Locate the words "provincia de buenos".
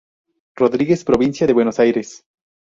1.03-1.77